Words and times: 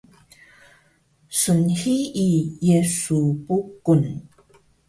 Snhii 1.39 2.39
Yesu 2.69 3.17
Bukung 3.45 4.07